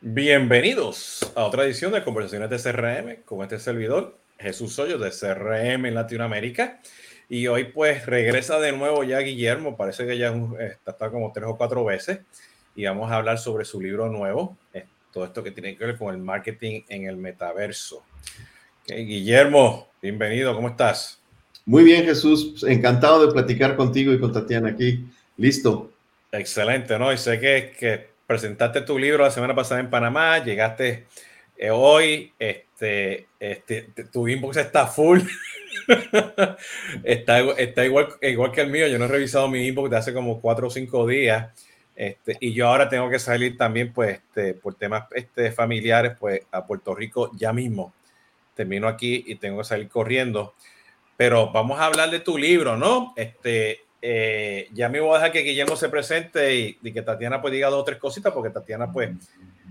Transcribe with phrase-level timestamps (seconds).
[0.00, 5.86] Bienvenidos a otra edición de Conversaciones de CRM con este servidor, Jesús Hoyos de CRM
[5.86, 6.80] en Latinoamérica.
[7.28, 10.32] Y hoy pues regresa de nuevo ya Guillermo, parece que ya
[10.86, 12.20] está, como tres o cuatro veces
[12.76, 14.56] y vamos a hablar sobre su libro nuevo,
[15.12, 18.04] todo esto que tiene que ver con el marketing en el metaverso.
[18.86, 21.20] Guillermo, bienvenido, ¿cómo estás?
[21.66, 25.90] Muy bien Jesús, encantado de platicar contigo y con Tatiana aquí, listo.
[26.30, 27.12] Excelente, ¿no?
[27.12, 31.06] Y sé que, que presentaste tu libro la semana pasada en Panamá, llegaste
[31.56, 35.20] eh, hoy, este, este, tu inbox está full.
[37.04, 38.86] está, está igual, igual que el mío.
[38.86, 41.50] Yo no he revisado mi inbox de hace como cuatro o cinco días.
[41.96, 46.42] Este, y yo ahora tengo que salir también, pues, este, por temas este, familiares, pues,
[46.52, 47.94] a Puerto Rico ya mismo.
[48.54, 50.54] Termino aquí y tengo que salir corriendo.
[51.16, 53.14] Pero vamos a hablar de tu libro, ¿no?
[53.16, 57.52] Este, eh, ya me voy a dejar que Guillermo se presente y, que Tatiana pues
[57.52, 59.10] diga dos o tres cositas, porque Tatiana pues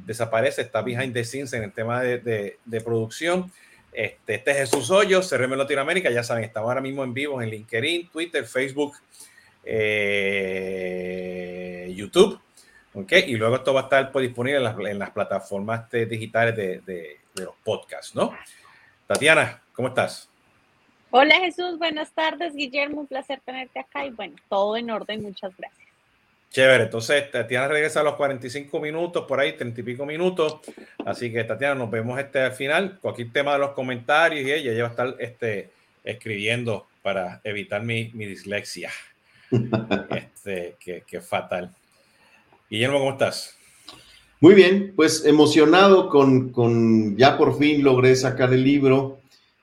[0.05, 3.49] desaparece, está behind the scenes en el tema de, de, producción.
[3.91, 7.49] Este, este, es Jesús Hoyos, CRM Latinoamérica, ya saben, estamos ahora mismo en vivo en
[7.49, 8.97] LinkedIn, Twitter, Facebook,
[9.63, 10.73] eh,
[11.95, 12.39] YouTube.
[12.93, 13.23] ¿okay?
[13.27, 16.81] Y luego esto va a estar pues, disponible en las, en las plataformas digitales de,
[16.81, 18.35] de los podcasts, ¿no?
[19.07, 20.29] Tatiana, ¿cómo estás?
[21.09, 25.55] Hola Jesús, buenas tardes Guillermo, un placer tenerte acá y bueno, todo en orden, muchas
[25.57, 25.87] gracias.
[26.51, 30.57] Chévere, entonces Tatiana regresa a los 45 minutos, por ahí 30 y pico minutos,
[31.05, 34.73] así que Tatiana, nos vemos este al final, cualquier tema de los comentarios y ella,
[34.73, 35.71] ya va a estar este,
[36.03, 38.91] escribiendo para evitar mi, mi dislexia,
[40.11, 41.73] este, que, que fatal.
[42.69, 43.57] Guillermo, ¿cómo estás?
[44.41, 49.19] Muy bien, pues emocionado con, con ya por fin logré sacar el libro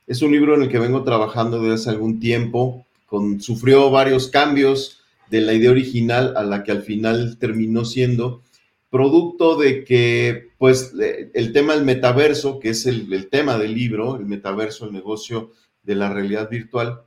[0.07, 4.29] es un libro en el que vengo trabajando desde hace algún tiempo, con, sufrió varios
[4.29, 8.43] cambios de la idea original a la que al final terminó siendo,
[8.91, 10.93] producto de que, pues,
[11.35, 15.53] el tema del metaverso, que es el, el tema del libro, el metaverso, el negocio
[15.83, 17.01] de la realidad virtual,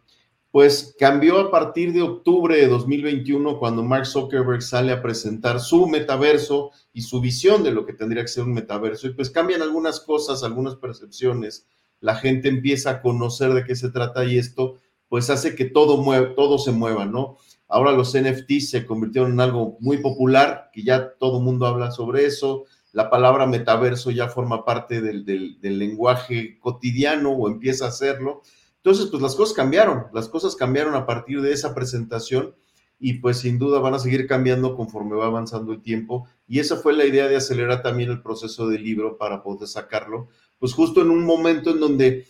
[0.51, 5.87] pues cambió a partir de octubre de 2021 cuando Mark Zuckerberg sale a presentar su
[5.87, 9.07] metaverso y su visión de lo que tendría que ser un metaverso.
[9.07, 11.67] Y pues cambian algunas cosas, algunas percepciones
[11.99, 15.97] la gente empieza a conocer de qué se trata y esto pues hace que todo,
[15.97, 17.37] mueve, todo se mueva, ¿no?
[17.67, 21.91] Ahora los NFTs se convirtieron en algo muy popular, que ya todo el mundo habla
[21.91, 22.65] sobre eso.
[22.93, 28.41] La palabra metaverso ya forma parte del, del, lenguaje cotidiano o empieza a hacerlo.
[28.77, 32.55] Entonces, pues las cosas cambiaron, las cosas cambiaron a partir de esa presentación
[32.99, 36.27] y pues sin duda van a seguir cambiando conforme va avanzando el tiempo.
[36.47, 40.29] Y esa fue la idea de acelerar también el proceso del libro para poder sacarlo,
[40.59, 42.25] pues justo en un momento en donde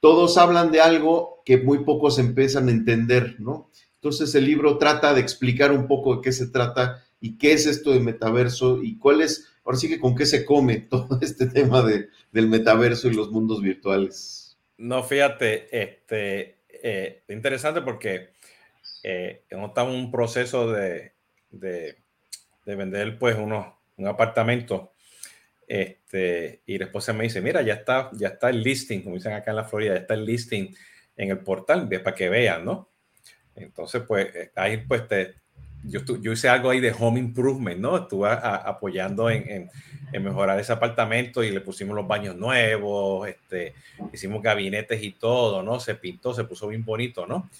[0.00, 3.70] todos hablan de algo que muy pocos empiezan a entender, ¿no?
[3.94, 7.66] Entonces el libro trata de explicar un poco de qué se trata y qué es
[7.66, 11.46] esto de metaverso y cuál es, ahora sí que con qué se come todo este
[11.46, 14.58] tema de, del metaverso y los mundos virtuales.
[14.76, 18.30] No, fíjate, este, eh, interesante porque
[19.04, 21.12] eh, estamos en un proceso de,
[21.50, 21.96] de,
[22.66, 23.66] de vender pues unos,
[23.96, 24.91] un apartamento
[25.66, 29.32] este, y después se me dice, mira, ya está, ya está el listing, como dicen
[29.32, 30.74] acá en la Florida, ya está el listing
[31.16, 32.90] en el portal para que vean, ¿no?
[33.54, 35.34] Entonces, pues eh, ahí pues te,
[35.84, 37.96] yo, yo hice algo ahí de home improvement, ¿no?
[37.96, 39.70] Estuve apoyando en,
[40.12, 43.74] en, mejorar ese apartamento y le pusimos los baños nuevos, este,
[44.12, 45.80] hicimos gabinetes y todo, ¿no?
[45.80, 47.50] Se pintó, se puso bien bonito, ¿no?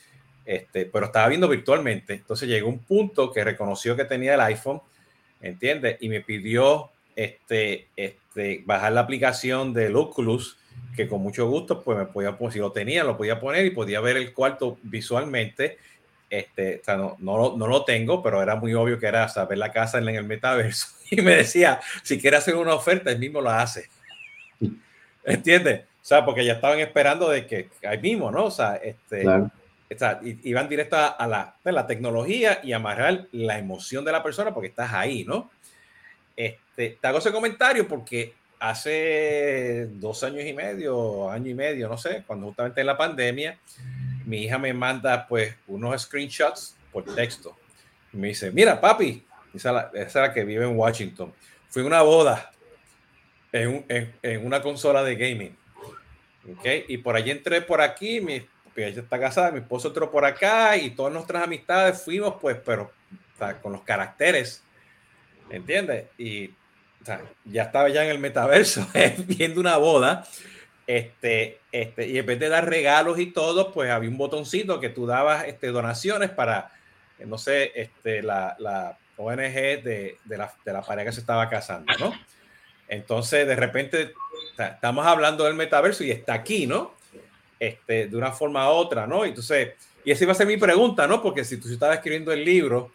[0.44, 2.14] Este, pero estaba viendo virtualmente.
[2.14, 4.80] Entonces llegó un punto que reconoció que tenía el iPhone,
[5.40, 5.96] ¿entiendes?
[6.00, 10.58] Y me pidió este, este, bajar la aplicación del Oculus,
[10.96, 13.70] que con mucho gusto, pues me podía, pues, si lo tenía, lo podía poner y
[13.70, 15.78] podía ver el cuarto visualmente.
[16.28, 19.58] Este, o sea, no, no, no, lo tengo, pero era muy obvio que era saber
[19.58, 20.88] la casa en el metaverso.
[21.12, 23.90] Y me decía, si quiere hacer una oferta, él mismo la hace.
[25.22, 25.82] ¿Entiendes?
[25.82, 28.46] O sea, porque ya estaban esperando de que ahí mismo, ¿no?
[28.46, 29.26] O sea, este,
[30.42, 34.68] iban directo a, la, a la tecnología y amarrar la emoción de la persona porque
[34.68, 35.50] estás ahí, ¿no?
[36.36, 41.98] Este, te hago ese comentario porque hace dos años y medio, año y medio, no
[41.98, 43.58] sé, cuando justamente en la pandemia,
[44.24, 47.56] mi hija me manda pues unos screenshots por texto.
[48.12, 51.32] Y me dice, mira papi, esa es la, que vive en Washington.
[51.68, 52.52] Fui una boda
[53.50, 53.84] en,
[54.22, 55.56] en, una consola de gaming.
[56.58, 56.84] ¿Okay?
[56.88, 58.46] Y por allí entré por aquí, mi,
[58.76, 62.92] ella está casada, mi esposo entró por acá y todas nuestras amistades fuimos pues, pero
[63.60, 64.62] con los caracteres
[65.52, 66.06] ¿entiendes?
[66.18, 66.50] Y
[67.44, 68.86] ya estaba ya en el metaverso
[69.26, 70.26] viendo una boda.
[70.86, 74.88] Este, este, y en vez de dar regalos y todo, pues había un botoncito que
[74.88, 76.70] tú dabas este, donaciones para,
[77.24, 81.48] no sé, este, la, la ONG de, de, la, de la pareja que se estaba
[81.48, 82.12] casando, ¿no?
[82.88, 84.12] Entonces, de repente,
[84.58, 86.94] estamos hablando del metaverso y está aquí, ¿no?
[87.58, 89.24] Este, de una forma u otra, ¿no?
[89.24, 91.22] Entonces, y esa iba a ser mi pregunta, ¿no?
[91.22, 92.92] Porque si tú estabas escribiendo el libro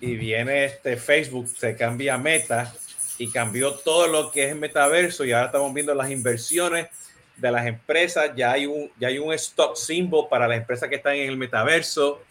[0.00, 2.72] y viene este Facebook, se cambia Meta
[3.18, 6.88] y cambió todo lo que es metaverso y ahora estamos viendo las inversiones
[7.36, 10.96] de las empresas, ya hay un, ya hay un stock symbol para las empresas que
[10.96, 12.22] están en el metaverso,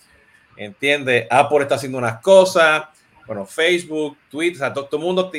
[0.57, 1.27] ¿entiendes?
[1.30, 2.86] Apple está haciendo unas cosas,
[3.25, 5.31] bueno, Facebook, Twitter, todo, el mundo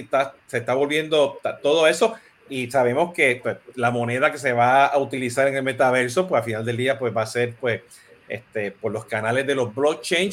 [0.46, 2.14] se está volviendo todo eso
[2.48, 6.40] y sabemos que pues, la moneda que se va a utilizar en el metaverso, pues
[6.40, 7.82] al final del día, pues va a ser, pues,
[8.30, 10.30] este, por los canales de los blockchain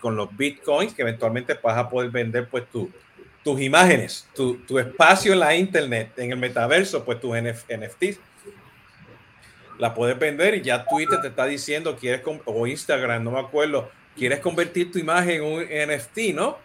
[0.00, 2.90] con los bitcoins, que eventualmente vas a poder vender, pues, tu,
[3.42, 8.18] tus imágenes, tu, tu espacio en la internet, en el metaverso, pues tus NFTs
[9.78, 13.90] la puedes vender y ya Twitter te está diciendo, quieres, o Instagram, no me acuerdo,
[14.16, 16.58] quieres convertir tu imagen en un NFT, ¿no?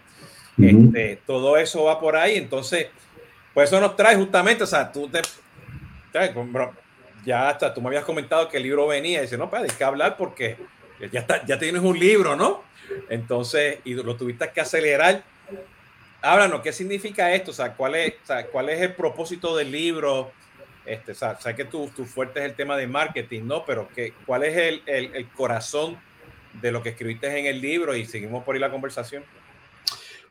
[0.57, 2.87] Este, todo eso va por ahí, entonces,
[3.53, 5.21] pues eso nos trae justamente, o sea, tú te,
[7.25, 9.69] ya hasta tú me habías comentado que el libro venía y dice, no, pues hay
[9.69, 10.57] que hablar porque
[11.11, 12.63] ya, ya tienes un libro, ¿no?
[13.09, 15.23] Entonces, y lo tuviste que acelerar.
[16.21, 17.51] Háblanos, ¿qué significa esto?
[17.51, 20.31] O sea, ¿cuál es, sea, ¿cuál es el propósito del libro?
[20.85, 23.65] Este, o sé que tu, tu, fuerte es el tema de marketing, ¿no?
[23.65, 25.97] Pero ¿qué, ¿cuál es el, el corazón
[26.61, 27.95] de lo que escribiste en el libro?
[27.95, 29.23] Y seguimos por ahí la conversación.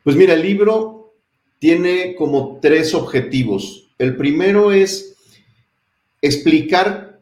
[0.03, 1.15] Pues mira, el libro
[1.59, 3.89] tiene como tres objetivos.
[3.97, 5.12] El primero es
[6.23, 7.21] explicar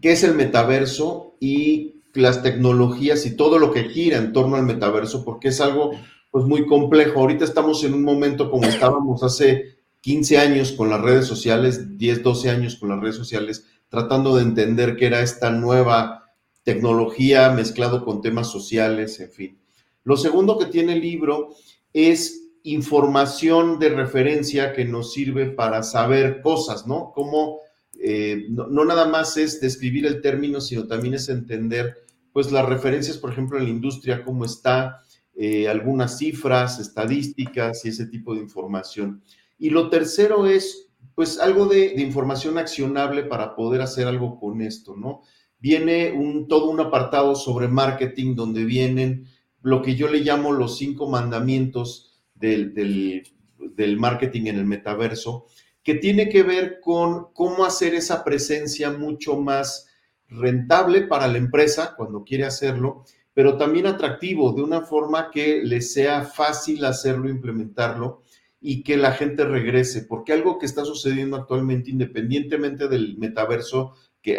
[0.00, 4.62] qué es el metaverso y las tecnologías y todo lo que gira en torno al
[4.62, 5.90] metaverso, porque es algo
[6.30, 7.20] pues muy complejo.
[7.20, 12.22] Ahorita estamos en un momento como estábamos hace 15 años con las redes sociales, 10,
[12.22, 16.30] 12 años con las redes sociales, tratando de entender qué era esta nueva
[16.62, 19.58] tecnología mezclado con temas sociales, en fin.
[20.04, 21.48] Lo segundo que tiene el libro
[21.92, 27.10] es información de referencia que nos sirve para saber cosas, ¿no?
[27.12, 27.65] Como
[28.08, 33.18] eh, no, nada más es describir el término, sino también es entender, pues, las referencias,
[33.18, 35.00] por ejemplo, en la industria, cómo está,
[35.34, 39.24] eh, algunas cifras, estadísticas y ese tipo de información.
[39.58, 44.94] Y lo tercero es, pues, algo de, información accionable para poder hacer algo con esto,
[44.94, 45.22] ¿no?
[45.58, 49.26] Viene un, todo un apartado sobre marketing donde vienen
[49.62, 55.46] lo que yo le llamo los cinco mandamientos del, del, marketing en el metaverso,
[55.86, 59.86] que tiene que ver con cómo hacer esa presencia mucho más
[60.28, 65.80] rentable para la empresa cuando quiere hacerlo, pero también atractivo, de una forma que le
[65.80, 68.24] sea fácil hacerlo, implementarlo
[68.60, 74.34] y que la gente regrese, porque algo que está sucediendo actualmente, independientemente del metaverso que,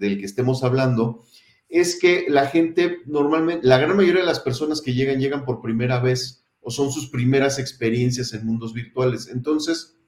[0.00, 1.22] del que estemos hablando,
[1.68, 5.60] es que la gente normalmente, la gran mayoría de las personas que llegan, llegan por
[5.60, 9.28] primera vez o son sus primeras experiencias en mundos virtuales.
[9.28, 9.98] Entonces,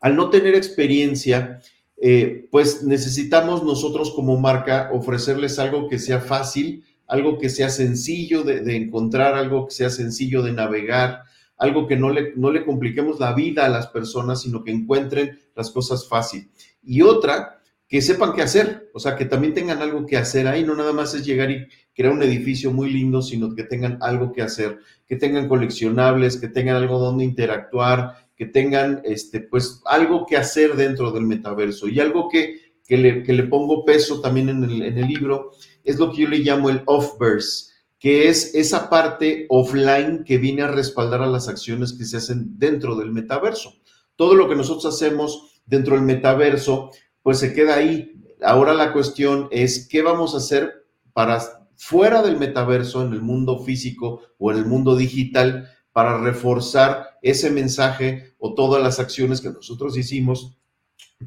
[0.00, 1.60] al no tener experiencia,
[2.00, 8.42] eh, pues necesitamos nosotros como marca ofrecerles algo que sea fácil, algo que sea sencillo
[8.42, 11.22] de, encontrar, algo que sea sencillo de navegar,
[11.56, 15.38] algo que no le, no le compliquemos la vida a las personas, sino que encuentren
[15.56, 16.50] las cosas fácil.
[16.82, 17.58] Y otra
[17.88, 20.92] que sepan qué hacer, o sea, que también tengan algo que hacer ahí, no nada
[20.92, 24.78] más es llegar y crear un edificio muy lindo, sino que tengan algo que hacer,
[25.06, 30.76] que tengan coleccionables, que tengan algo donde interactuar, que tengan, este, pues, algo que hacer
[30.76, 31.88] dentro del metaverso.
[31.88, 35.50] Y algo que, que, le, que le, pongo peso también en el, en el libro
[35.82, 40.62] es lo que yo le llamo el off-verse, que es esa parte offline que viene
[40.62, 43.74] a respaldar a las acciones que se hacen dentro del metaverso.
[44.14, 46.90] Todo lo que nosotros hacemos dentro del metaverso
[47.22, 48.22] pues se queda ahí.
[48.40, 51.40] Ahora la cuestión es qué vamos a hacer para
[51.74, 57.50] fuera del metaverso, en el mundo físico o en el mundo digital, para reforzar ese
[57.50, 60.56] mensaje o todas las acciones que nosotros hicimos,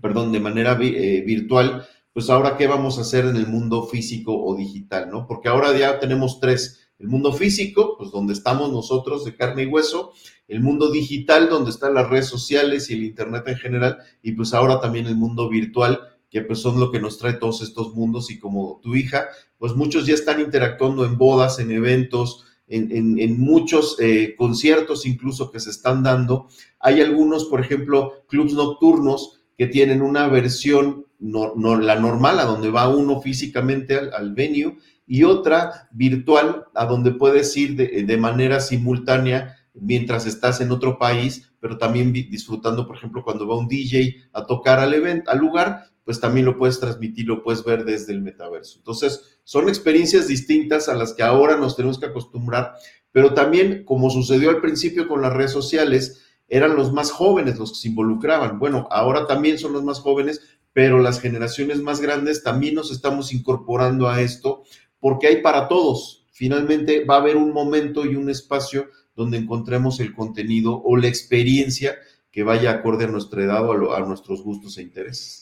[0.02, 4.38] perdón, de manera eh, virtual, pues ahora qué vamos a hacer en el mundo físico
[4.44, 5.28] o digital, ¿no?
[5.28, 6.90] Porque ahora ya tenemos tres.
[7.00, 10.14] El mundo físico, pues donde estamos nosotros de carne y hueso,
[10.48, 14.54] el mundo digital, donde están las redes sociales y el Internet en general, y pues
[14.54, 18.30] ahora también el mundo virtual, que pues son lo que nos trae todos estos mundos
[18.30, 23.98] y como tu hija, pues muchos ya están interactuando en bodas, en eventos, en, muchos
[24.00, 26.48] eh, conciertos incluso que se están dando.
[26.80, 32.72] Hay algunos, por ejemplo, clubs nocturnos que tienen una versión, no, la normal, a donde
[32.72, 38.60] va uno físicamente al, venue, y otra virtual, a donde puedes ir de, de manera
[38.60, 44.16] simultánea mientras estás en otro país, pero también disfrutando, por ejemplo, cuando va un DJ
[44.34, 48.14] a tocar al evento, al lugar, pues también lo puedes transmitir, lo puedes ver desde
[48.14, 48.80] el metaverso.
[48.80, 52.74] Entonces, son experiencias distintas a las que ahora nos tenemos que acostumbrar,
[53.12, 57.72] pero también, como sucedió al principio con las redes sociales, eran los más jóvenes los
[57.72, 58.60] que se involucraban.
[58.60, 60.42] Bueno, ahora también son los más jóvenes,
[60.74, 64.64] pero las generaciones más grandes también nos estamos incorporando a esto
[65.00, 66.26] porque hay para todos.
[66.32, 71.08] Finalmente va a haber un momento y un espacio donde encontremos el contenido o la
[71.08, 71.96] experiencia
[72.32, 75.41] que vaya acorde a nuestra edad o a, nuestros gustos e intereses.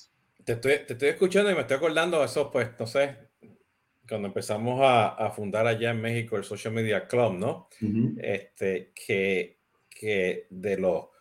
[0.57, 3.15] Te estoy, escuchando y me estoy acordando de eso, pues, no sé,
[4.07, 7.69] cuando empezamos a, fundar allá en México el Social Media Club, ¿no?
[8.17, 9.59] este, que,
[9.91, 11.11] que de, lo,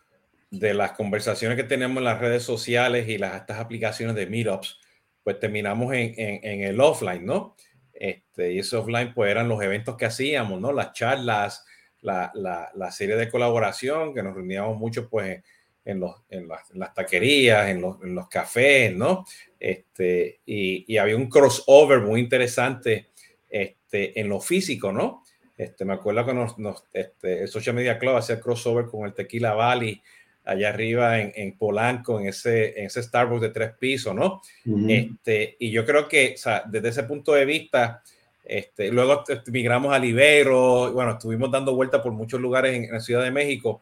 [0.49, 4.79] de las conversaciones que tenemos en las redes sociales y las, estas aplicaciones de meetups,
[5.23, 7.55] pues terminamos en, en, el offline, ¿no?
[7.93, 10.73] Este, y ese offline, pues eran los eventos que hacíamos, ¿no?
[10.73, 11.65] Las charlas,
[12.01, 15.43] la, la, la serie de colaboración, que nos reuníamos mucho, pues,
[15.89, 19.25] en, los, en, las, taquerías, en los, en los, cafés, ¿no?
[19.59, 23.07] Este, y, y, había un crossover muy interesante
[23.49, 25.23] este, en lo físico, ¿no?
[25.57, 29.13] Este, me acuerdo que nos, nos este, el Social Media Club hacía crossover con el
[29.13, 30.01] Tequila Valley
[30.45, 34.41] allá arriba en, en Polanco, en ese, en ese Starbucks de tres pisos, ¿no?
[34.87, 38.01] este, y yo creo que, o sea, desde ese punto de vista,
[38.43, 42.99] este, luego migramos a Libero, bueno, estuvimos dando vueltas por muchos lugares en, en la
[42.99, 43.81] Ciudad de México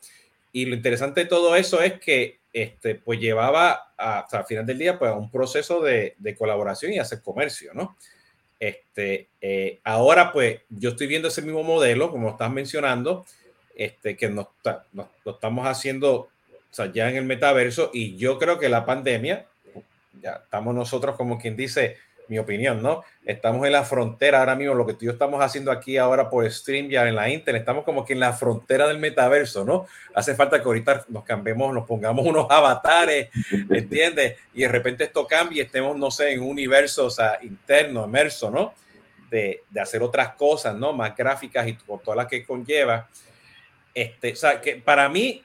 [0.51, 4.79] y lo interesante de todo eso es que este, pues llevaba a, al final del
[4.79, 7.95] día pues, a un proceso de, de, colaboración y hacer comercio, ¿no?
[8.59, 13.25] Este, eh, ahora pues yo estoy viendo ese mismo modelo, como estás mencionando,
[13.75, 14.47] este, que nos,
[14.93, 16.29] nos, lo estamos haciendo o
[16.71, 19.45] sea, ya en el metaverso y yo creo que la pandemia,
[20.21, 21.97] ya estamos nosotros como quien dice,
[22.27, 23.03] mi opinión, ¿no?
[23.25, 26.29] Estamos en la frontera ahora mismo, lo que tú y yo estamos haciendo aquí ahora
[26.29, 29.87] por stream ya en la internet, estamos como que en la frontera del metaverso, ¿no?
[30.13, 33.29] Hace falta que ahorita nos cambiemos, nos pongamos unos avatares,
[33.69, 34.37] ¿entiendes?
[34.53, 38.49] Y de repente esto cambie estemos, no sé, en un universo, o sea, interno, inmerso,
[38.49, 38.73] ¿no?
[39.29, 40.93] De, de hacer otras cosas, ¿no?
[40.93, 43.07] Más gráficas y por todas las que conlleva.
[43.93, 45.43] Este, o sea, que para mí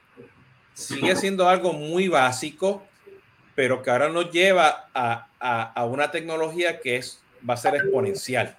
[0.75, 2.83] sigue siendo algo muy básico,
[3.63, 5.29] pero que ahora nos lleva a,
[5.73, 8.57] a, una tecnología que es, va a ser exponencial.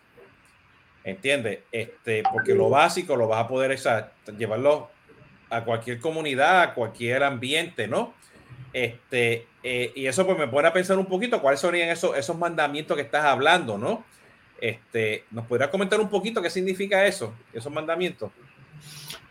[1.04, 1.60] ¿Entiendes?
[1.74, 3.78] Este, porque lo básico lo vas a poder
[4.38, 4.92] llevarlo
[5.50, 8.14] a cualquier comunidad, a cualquier ambiente, ¿no?
[8.72, 12.38] Este, eh, y eso pues me pone a pensar un poquito cuáles serían esos, esos
[12.38, 14.06] mandamientos que estás hablando, ¿no?
[14.58, 18.32] Este, ¿Nos podrías comentar un poquito qué significa eso, esos mandamientos?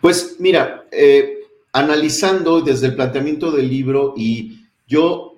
[0.02, 1.38] Pues mira, eh,
[1.72, 5.31] analizando desde el planteamiento del libro y yo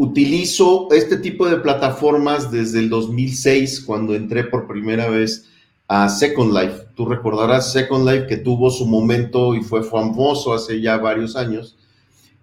[0.00, 5.48] Utilizo este tipo de plataformas desde el 2006, cuando entré por primera vez
[5.88, 6.84] a Second Life.
[6.94, 11.76] Tú recordarás Second Life que tuvo su momento y fue famoso hace ya varios años.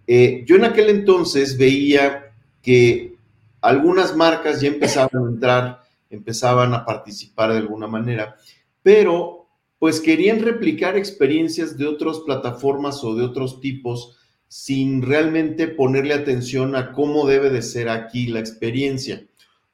[0.06, 3.16] Eh, yo en aquel entonces veía que
[3.62, 8.36] algunas marcas ya empezaban a entrar, empezaban a participar de alguna manera,
[8.84, 9.48] pero
[9.80, 14.18] pues querían replicar experiencias de otras plataformas o de otros tipos
[14.58, 19.28] sin realmente ponerle atención a cómo debe de ser aquí la experiencia.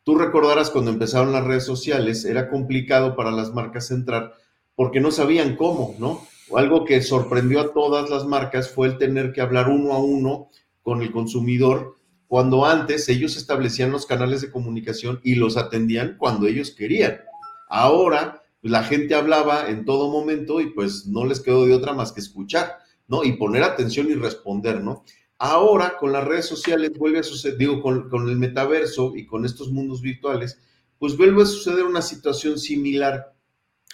[0.04, 4.34] Tú recordarás cuando empezaron las redes sociales, era complicado para las marcas entrar
[4.76, 6.26] porque no sabían cómo, ¿no?
[6.58, 10.50] Algo que sorprendió a todas las marcas fue el tener que hablar uno a uno
[10.82, 16.48] con el consumidor, cuando antes ellos establecían los canales de comunicación y los atendían cuando
[16.48, 17.22] ellos querían.
[17.70, 22.12] Ahora la gente hablaba en todo momento y pues no les quedó de otra más
[22.12, 22.80] que escuchar.
[23.12, 23.25] ¿No?
[23.25, 25.03] Y poner atención y responder, ¿no?
[25.38, 29.44] Ahora con las redes sociales vuelve a suceder, digo, con, con el metaverso y con
[29.44, 30.58] estos mundos virtuales,
[30.98, 33.36] pues vuelve a suceder una situación similar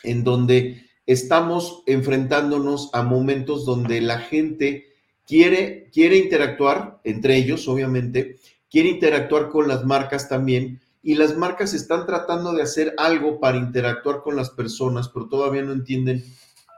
[0.04, 4.86] en donde estamos enfrentándonos a momentos donde la gente
[5.26, 8.38] quiere, quiere interactuar, entre ellos obviamente,
[8.70, 13.58] quiere interactuar con las marcas también, y las marcas están tratando de hacer algo para
[13.58, 16.24] interactuar con las personas, pero todavía no entienden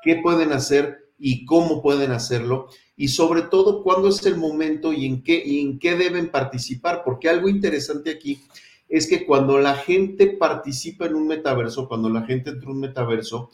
[0.04, 5.06] qué pueden hacer y cómo pueden hacerlo y sobre todo cuándo es el momento y
[5.06, 8.42] en qué, y en qué deben participar, porque algo interesante aquí
[8.90, 12.80] es que cuando la gente participa en un metaverso, cuando la gente entra en un
[12.82, 13.52] metaverso,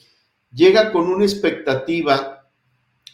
[0.52, 2.50] llega con una expectativa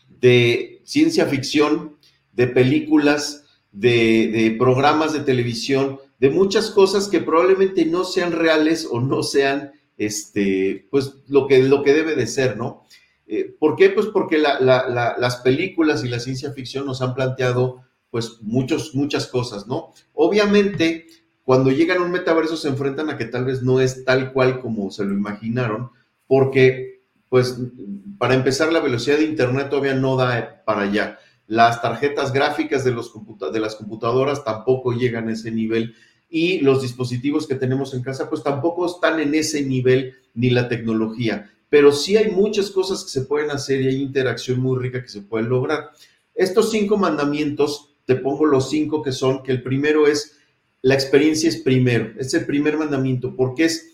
[0.07, 1.97] de ciencia ficción,
[2.31, 9.01] de películas, de, programas de televisión, de muchas cosas que probablemente no sean reales o
[9.01, 12.85] no sean este, pues lo que, lo que debe de ser, ¿no?
[13.33, 13.89] Eh, ¿Por qué?
[13.89, 19.67] Pues porque las películas y la ciencia ficción nos han planteado pues muchos, muchas cosas,
[19.67, 19.93] ¿no?
[20.11, 21.05] Obviamente,
[21.45, 24.59] cuando llegan a un metaverso se enfrentan a que tal vez no es tal cual
[24.59, 25.91] como se lo imaginaron,
[26.27, 27.57] porque pues
[28.17, 31.17] para empezar la velocidad de Internet todavía no da para allá.
[31.47, 35.95] Las tarjetas gráficas de, de las computadoras tampoco llegan a ese nivel
[36.29, 40.67] y los dispositivos que tenemos en casa pues tampoco están en ese nivel ni la
[40.67, 45.01] tecnología pero sí hay muchas cosas que se pueden hacer y hay interacción muy rica
[45.01, 45.91] que se puede lograr.
[46.35, 50.37] Estos cinco mandamientos, te pongo los cinco que son, que el primero es,
[50.81, 53.89] la experiencia es primero, es el primer mandamiento, porque es,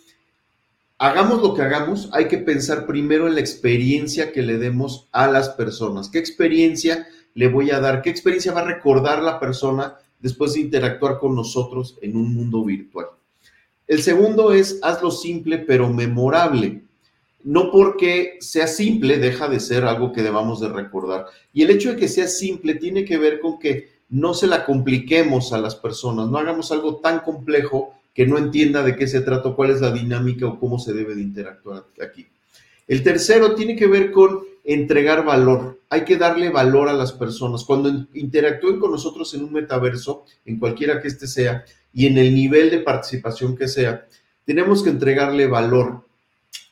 [0.97, 5.27] hagamos lo que hagamos, hay que pensar primero en la experiencia que le demos a
[5.27, 6.09] las personas.
[6.09, 8.01] ¿Qué experiencia le voy a dar?
[8.01, 12.63] ¿Qué experiencia va a recordar la persona después de interactuar con nosotros en un mundo
[12.63, 13.05] virtual?
[13.85, 16.86] El segundo es, hazlo simple pero memorable
[17.47, 21.27] no porque sea simple deja de ser algo que debamos de recordar.
[21.53, 24.65] Y el hecho de que sea simple tiene que ver con que no se la
[24.65, 29.21] compliquemos a las personas, no hagamos algo tan complejo que no entienda de qué se
[29.21, 32.27] trata, cuál es la dinámica o cómo se debe de interactuar aquí.
[32.85, 35.79] El tercero tiene que ver con entregar valor.
[35.89, 37.63] Hay que darle valor a las personas.
[37.63, 41.63] Cuando interactúen con nosotros en un metaverso, en cualquiera que este sea,
[41.93, 44.05] y en el nivel de participación que sea,
[44.43, 46.06] tenemos que entregarle valor.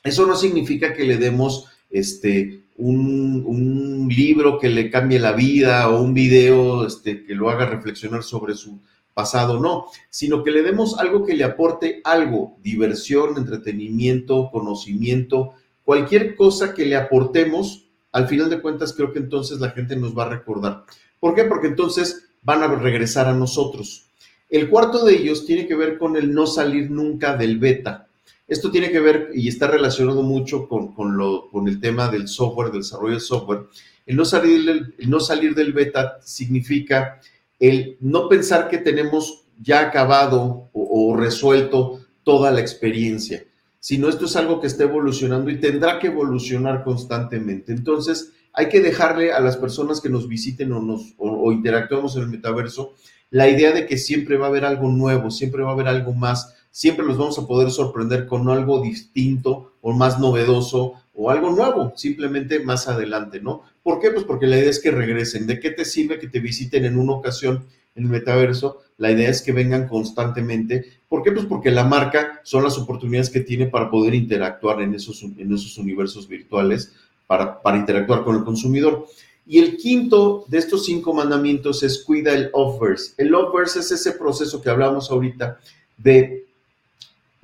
[0.05, 6.01] Eso no significa que le demos este, un, libro que le cambie la vida o
[6.01, 8.79] un video este, que lo haga reflexionar sobre su
[9.15, 16.35] pasado, no, sino que le demos algo que le aporte algo, diversión, entretenimiento, conocimiento, cualquier
[16.35, 20.25] cosa que le aportemos, al final de cuentas creo que entonces la gente nos va
[20.25, 20.83] a recordar.
[21.19, 21.45] ¿Por qué?
[21.45, 24.05] Porque entonces van a regresar a nosotros.
[24.49, 28.04] El cuarto de ellos tiene que ver con el no salir nunca del beta.
[28.47, 32.71] Esto tiene que ver y está relacionado mucho con, lo, con el tema del software,
[32.71, 33.65] del desarrollo del software.
[34.05, 37.19] El no, salir del, no salir del beta significa
[37.59, 43.43] el no pensar que tenemos ya acabado o, o resuelto toda la experiencia,
[43.79, 47.71] sino esto es algo que está evolucionando y tendrá que evolucionar constantemente.
[47.71, 52.23] Entonces, hay que dejarle a las personas que nos visiten o, nos, o, interactuamos en
[52.23, 52.95] el metaverso
[53.29, 56.13] la idea de que siempre va a haber algo nuevo, siempre va a haber algo
[56.13, 61.51] más, siempre los vamos a poder sorprender con algo distinto o más novedoso o algo
[61.51, 63.61] nuevo, simplemente más adelante, ¿no?
[63.81, 64.11] ¿Por qué?
[64.11, 65.47] Pues porque la idea es que regresen.
[65.47, 67.63] ¿De qué te sirve que te visiten en una ocasión
[67.95, 68.81] en el metaverso?
[68.97, 70.83] La idea es que vengan constantemente.
[71.07, 71.31] ¿Por qué?
[71.31, 75.53] Pues porque la marca son las oportunidades que tiene para poder interactuar en esos, en
[75.53, 76.91] esos universos virtuales,
[77.25, 79.05] para, para interactuar con el consumidor.
[79.47, 83.13] Y el quinto de estos cinco mandamientos es cuida el offverse.
[83.17, 85.57] El offverse es ese proceso que hablamos ahorita
[85.97, 86.44] de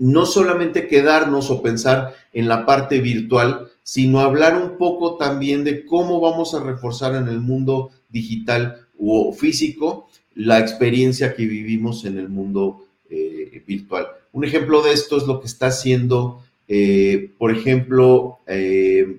[0.02, 5.86] no solamente quedarnos o pensar en la parte virtual, sino hablar un poco también de
[5.86, 12.18] cómo vamos a reforzar en el mundo digital o físico la experiencia que vivimos en
[12.18, 14.08] el mundo eh, virtual.
[14.32, 19.18] Un ejemplo de esto es lo que está haciendo, eh, por ejemplo, eh,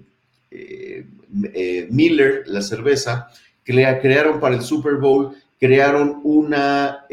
[1.91, 3.29] Miller, la cerveza,
[3.63, 7.07] crearon para el Super Bowl, crearon una,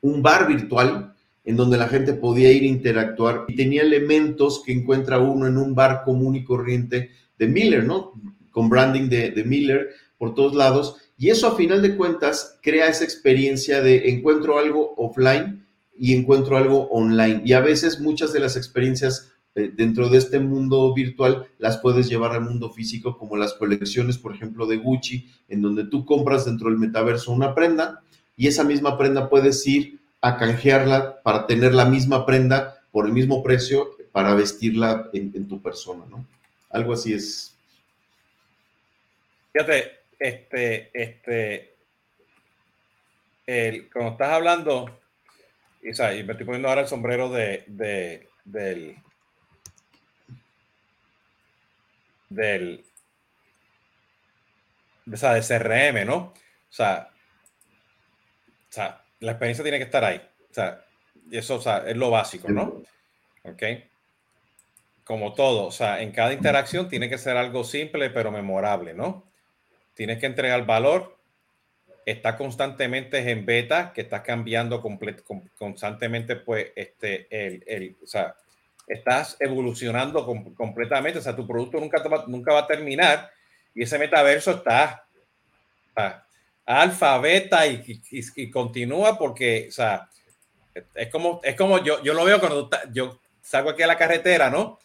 [0.00, 1.13] un bar virtual
[1.44, 5.58] en donde la gente podía ir a interactuar y tenía elementos que encuentra uno en
[5.58, 8.12] un bar común y corriente de Miller, ¿no?
[8.50, 10.96] Con branding de, Miller por todos lados.
[11.18, 16.56] Y eso a final de cuentas crea esa experiencia de encuentro algo offline y encuentro
[16.56, 17.42] algo online.
[17.44, 22.08] Y a veces muchas de las experiencias eh, dentro de este mundo virtual las puedes
[22.08, 26.46] llevar al mundo físico, como las colecciones, por ejemplo, de Gucci, en donde tú compras
[26.46, 28.02] dentro del metaverso una prenda
[28.36, 33.12] y esa misma prenda puedes ir a canjearla para tener la misma prenda por el
[33.12, 36.24] mismo precio para vestirla en, tu persona, ¿no?
[36.70, 37.54] Algo así es.
[39.52, 41.74] Fíjate, este, este,
[43.46, 44.98] el, cuando estás hablando,
[45.82, 48.96] y, o sea, me estoy poniendo ahora el sombrero de, de del,
[52.30, 52.82] del,
[55.04, 56.16] de, o sea, de CRM, ¿no?
[56.16, 56.32] O
[56.70, 57.10] sea,
[58.70, 60.20] o sea, la experiencia tiene que estar ahí.
[60.50, 60.84] O sea,
[61.30, 62.82] eso o sea, es lo básico, ¿no?
[63.42, 63.62] Ok.
[65.04, 69.24] Como todo, o sea, en cada interacción tiene que ser algo simple pero memorable, ¿no?
[69.94, 71.18] Tienes que entregar valor.
[72.06, 74.82] Está constantemente en beta, que está cambiando
[75.56, 78.34] constantemente, pues, este, el, el, o sea,
[78.86, 81.18] estás evolucionando completamente.
[81.18, 83.30] O sea, tu producto nunca, nunca va a terminar
[83.74, 85.06] y ese metaverso está,
[85.88, 86.23] está
[86.66, 90.08] alfa, beta y, continúa porque, o sea,
[90.94, 94.50] es como, es como yo, yo lo veo cuando yo salgo aquí a la carretera,
[94.50, 94.78] ¿no?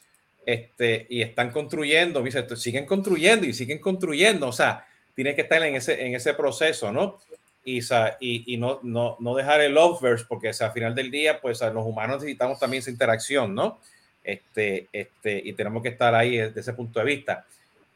[0.45, 5.61] Este, y están construyendo, dice, siguen construyendo y siguen construyendo, o sea, tienes que estar
[5.63, 7.19] en ese, en ese proceso, ¿no?
[7.63, 7.79] Y,
[8.19, 11.39] y, y no, no, no, dejar el oververse, porque o sea, al final del día,
[11.39, 13.79] pues los humanos necesitamos también esa interacción, ¿no?
[14.23, 17.45] Este, este, y tenemos que estar ahí desde ese punto de vista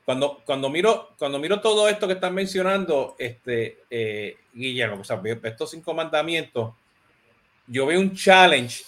[0.06, 5.22] cuando, cuando, miro, cuando miro todo esto que están mencionando, este, eh, Guillermo, o sea,
[5.44, 6.74] estos cinco mandamientos,
[7.68, 8.84] yo veo un challenge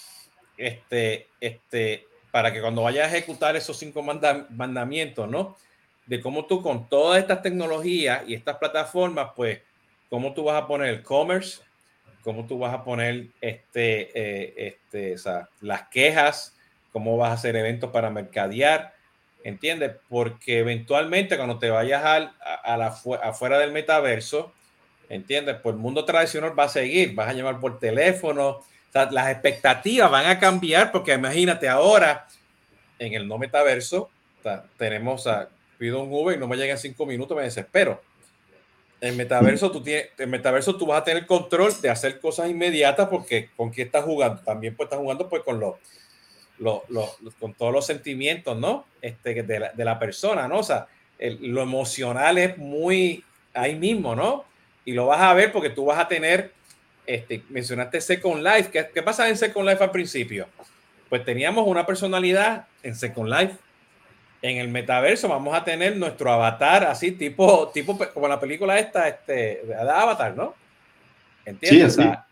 [0.58, 5.56] este, este, para que cuando vaya a ejecutar esos cinco mandamientos, ¿no?
[6.06, 9.60] de cómo tú con todas estas tecnologías y estas plataformas, pues,
[10.10, 11.62] cómo tú vas a poner el commerce,
[12.24, 15.16] cómo tú vas a poner este, eh, este,
[15.62, 16.56] las quejas,
[16.92, 18.95] cómo vas a hacer eventos para mercadear,
[19.46, 19.92] ¿entiendes?
[20.10, 22.88] Porque eventualmente cuando te vayas al, a, la,
[23.24, 24.52] afuera del metaverso,
[25.08, 25.58] ¿entiendes?
[25.62, 30.26] Pues el mundo tradicional va a seguir, vas a llamar por teléfono, las expectativas van
[30.26, 32.28] a cambiar porque imagínate ahora
[32.98, 34.10] en el no metaverso,
[34.78, 38.02] tenemos a pido un Uber y no me llega en cinco minutos, me desespero.
[39.00, 43.10] En metaverso, tú tienes, en metaverso tú vas a tener control de hacer cosas inmediatas
[43.10, 44.42] porque con qué estás jugando.
[44.42, 45.76] También pues estás jugando pues con los,
[47.40, 48.86] con todos los sentimientos, ¿no?
[49.02, 50.60] Este, de, la, de la persona, ¿no?
[50.60, 50.88] O sea,
[51.20, 54.46] lo emocional es muy ahí mismo, ¿no?
[54.86, 56.52] Y lo vas a ver porque tú vas a tener,
[57.06, 58.70] este, mencionaste Second Life.
[58.72, 60.48] ¿Qué, qué pasa en Second Life al principio?
[61.10, 63.56] Pues teníamos una personalidad en Second Life
[64.50, 69.08] en el metaverso vamos a tener nuestro avatar así, tipo, tipo como la película esta,
[69.08, 70.54] este, de Avatar, ¿no?
[71.46, 71.98] ¿Entiendes?
[71.98, 72.28] o, sea,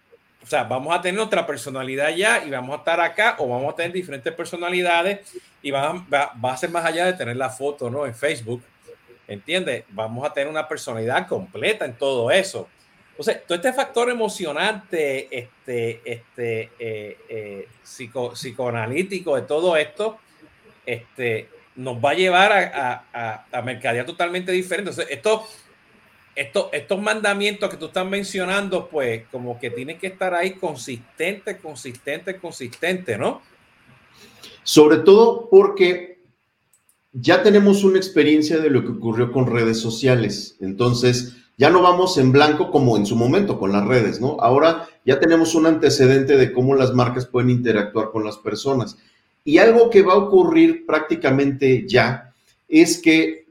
[0.51, 3.91] vamos a tener nuestra personalidad ya y vamos a estar acá o vamos a tener
[3.91, 5.19] diferentes personalidades
[5.62, 8.06] y va, va, a ser más allá de tener la foto, ¿no?
[8.06, 8.62] En Facebook,
[9.27, 9.86] ¿entiendes?
[9.89, 12.67] Vamos a tener una personalidad completa en todo eso.
[13.17, 20.17] O sea, todo este factor emocionante, este, este, eh, eh, psico, psicoanalítico de todo esto,
[20.86, 24.91] este, nos va a llevar a, a, a mercadear totalmente diferente.
[25.10, 25.62] estos,
[26.36, 31.58] estos, estos mandamientos que tú estás mencionando, pues como que tienen que estar ahí consistente,
[31.58, 33.41] consistente, consistente, ¿no?
[34.63, 36.19] Sobre todo porque
[37.12, 40.58] ya tenemos una experiencia de lo que ocurrió con redes sociales.
[40.60, 44.38] Entonces, ya no vamos en blanco como en su momento con las redes, ¿no?
[44.39, 48.98] Ahora ya tenemos un antecedente de cómo las marcas pueden interactuar con las personas.
[49.46, 52.34] Y algo que va a ocurrir prácticamente ya
[52.67, 53.46] es que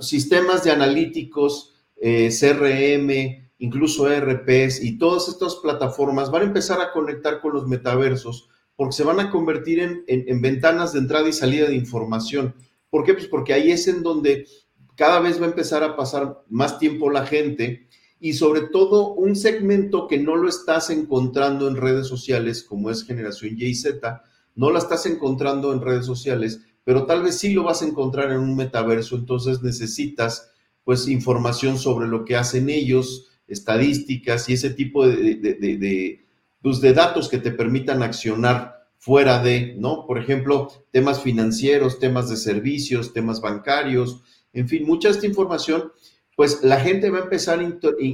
[0.00, 6.92] sistemas de analíticos, eh, CRM, incluso ERPs y todas estas plataformas van a empezar a
[6.92, 11.32] conectar con los metaversos porque se van a convertir en, en, ventanas de entrada y
[11.32, 12.54] salida de información.
[12.90, 13.14] ¿Por qué?
[13.14, 14.46] Pues porque ahí es en donde
[14.96, 17.88] cada vez va a empezar a pasar más tiempo la gente
[18.20, 23.04] y sobre todo un segmento que no lo estás encontrando en redes sociales como es
[23.04, 24.22] generación Y Z,
[24.54, 28.30] no la estás encontrando en redes sociales, pero tal vez sí lo vas a encontrar
[28.30, 30.52] en un metaverso, entonces necesitas
[30.86, 36.24] pues información sobre lo que hacen ellos, estadísticas y ese tipo de,
[36.62, 40.06] pues, de datos que te permitan accionar fuera de, ¿no?
[40.06, 44.22] Por ejemplo, temas financieros, temas de servicios, temas bancarios,
[44.52, 45.90] en fin, mucha esta información,
[46.36, 47.58] pues la gente va a empezar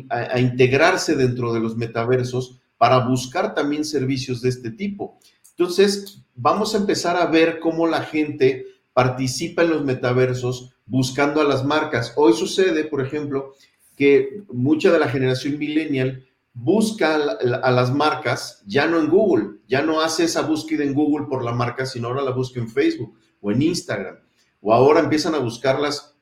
[0.08, 5.18] a integrarse dentro de los metaversos para buscar también servicios de este tipo.
[5.50, 11.44] Entonces, vamos a empezar a ver cómo la gente participa en los metaversos buscando a
[11.44, 12.12] las marcas.
[12.16, 13.54] Hoy sucede, por ejemplo,
[13.96, 19.80] que mucha de la generación millennial busca a las marcas ya no en Google, ya
[19.80, 23.16] no hace esa búsqueda en Google por la marca, sino ahora la busca en Facebook
[23.40, 24.18] o en Instagram.
[24.60, 26.14] O ahora empiezan a buscarlas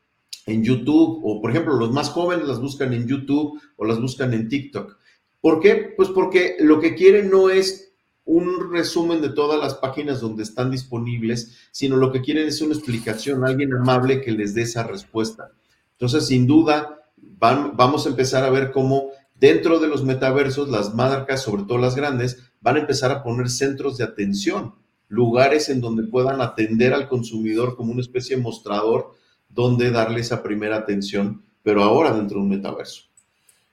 [0.47, 4.33] en YouTube, o por ejemplo, los más jóvenes las buscan en YouTube o las buscan
[4.35, 4.99] en TikTok.
[5.41, 5.95] ¿Por qué?
[5.97, 7.90] Pues porque lo que quieren no es
[8.31, 12.75] un resumen de todas las páginas donde están disponibles, sino lo que quieren es una
[12.75, 15.51] explicación, alguien amable que les dé esa respuesta.
[15.93, 21.43] Entonces, sin duda, vamos a empezar a ver cómo dentro de los metaversos, las marcas,
[21.43, 24.77] sobre todo las grandes, van a empezar a poner centros de atención,
[25.09, 29.17] lugares en donde puedan atender al consumidor como una especie de mostrador
[29.49, 33.07] donde darle esa primera atención, pero ahora dentro de un metaverso.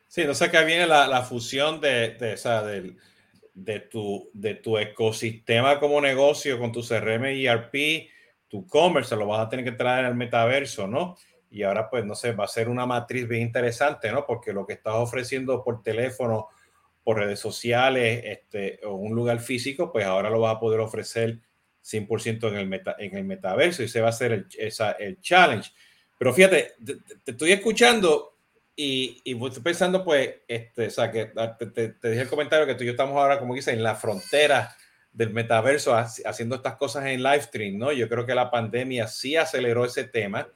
[0.07, 2.97] Sí, sé qué viene la, fusión de, de, esa, del,
[3.57, 8.07] de tu, de tu ecosistema como negocio con tu CRM y ERP,
[8.47, 11.17] tu commerce, lo vas a tener que traer al metaverso, ¿no?
[11.49, 14.27] Y ahora, pues, no sé, va a ser una matriz bien interesante, ¿no?
[14.27, 16.49] Porque lo que estás ofreciendo por teléfono,
[17.03, 21.39] por redes sociales, este, o un lugar físico, pues ahora lo vas a poder ofrecer
[21.83, 25.19] 100% en el, meta, en el metaverso y ese va a ser el, esa, el
[25.19, 25.71] challenge.
[26.19, 26.73] Pero fíjate,
[27.23, 28.36] te estoy escuchando
[28.79, 32.67] y, y estoy pensando, pues, este, o sea, que ah, te, te, dije el comentario
[32.67, 34.77] que tú y yo estamos ahora, como dice, en la frontera
[35.11, 37.91] del metaverso haciendo estas cosas en live stream, ¿no?
[37.91, 40.47] Yo creo que la pandemia sí aceleró ese tema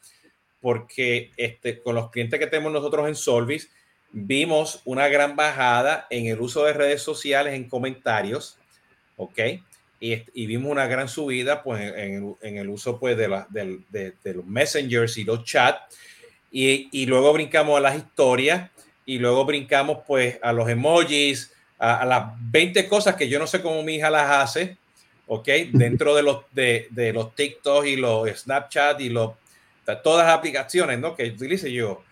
[0.59, 3.71] porque este, con los clientes que tenemos nosotros en Solvis,
[4.11, 8.59] vimos una gran bajada en el uso de redes sociales en comentarios,
[9.17, 9.39] ¿ok?
[9.99, 13.79] Y, y vimos una gran subida pues, en, en el uso pues, de, la, de,
[13.89, 15.97] de, de los messengers y los chats
[16.51, 18.69] y, luego brincamos a las historias
[19.05, 23.61] y luego brincamos pues a los emojis, a, las 20 cosas que yo no sé
[23.61, 24.77] cómo mi hija las hace,
[25.27, 25.47] ¿ok?
[25.71, 29.31] Dentro de los, de, de los TikTok y los Snapchat y los,
[30.03, 31.15] todas las aplicaciones, ¿no?
[31.15, 32.03] Que utilice yo,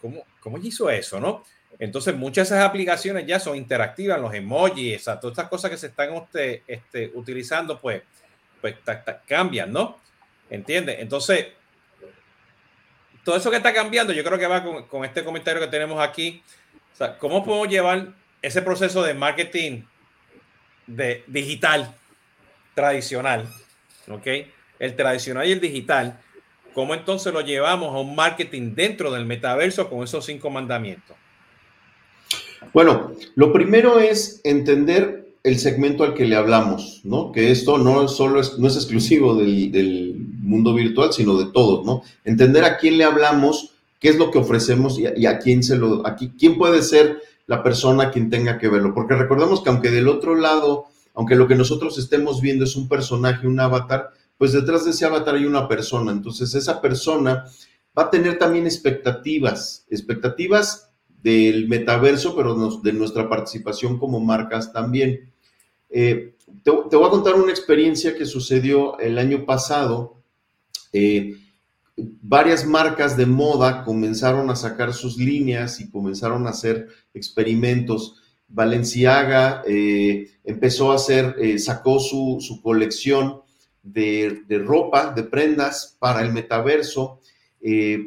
[0.00, 1.44] ¿cómo, cómo hizo eso, no?
[1.78, 5.88] Entonces, muchas de esas aplicaciones ya son interactivas, los emojis, todas estas cosas que se
[5.88, 8.02] están usted, este, utilizando, pues,
[8.60, 8.76] pues
[9.26, 9.98] cambian, ¿no?
[10.48, 10.98] ¿Entiendes?
[11.00, 11.46] Entonces,
[13.24, 16.00] todo eso que está cambiando, yo creo que va con, con este comentario que tenemos
[16.02, 16.42] aquí.
[16.92, 18.08] O sea, ¿cómo podemos llevar
[18.42, 19.82] ese proceso de marketing
[20.86, 21.94] de digital
[22.74, 23.48] tradicional,
[24.08, 24.26] ¿ok?
[24.78, 26.18] El tradicional y el digital,
[26.74, 31.16] ¿cómo entonces lo llevamos a un marketing dentro del metaverso con esos cinco mandamientos?
[32.72, 37.32] Bueno, lo primero es entender el segmento al que le hablamos, ¿no?
[37.32, 42.02] Que esto no solo es, no es exclusivo del, mundo virtual, sino de todos, ¿no?
[42.24, 46.06] Entender a quién le hablamos, qué es lo que ofrecemos y a, quién se lo,
[46.06, 48.92] aquí, quién puede ser la persona quien tenga que verlo.
[48.92, 52.88] Porque recordemos que aunque del otro lado, aunque lo que nosotros estemos viendo es un
[52.88, 56.12] personaje, un avatar, pues detrás de ese avatar hay una persona.
[56.12, 57.44] Entonces esa persona
[57.96, 60.90] va a tener también expectativas, expectativas
[61.22, 65.31] del metaverso, pero de nuestra participación como marcas también.
[65.92, 70.22] Eh, te, voy a contar una experiencia que sucedió el año pasado.
[70.92, 71.36] Eh,
[71.96, 78.22] varias marcas de moda comenzaron a sacar sus líneas y comenzaron a hacer experimentos.
[78.48, 83.42] Valenciaga eh, empezó a hacer, sacó su, colección
[83.82, 87.20] de, de, ropa, de prendas para el metaverso.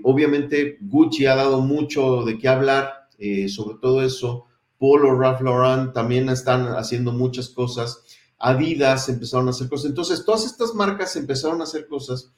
[0.03, 4.45] obviamente Gucci ha dado mucho de qué hablar eh, sobre todo eso.
[4.85, 8.03] Polo, Ralph Lauren también están haciendo muchas cosas.
[8.37, 9.87] Adidas empezaron a hacer cosas.
[9.87, 12.31] Entonces, todas estas marcas empezaron a hacer cosas,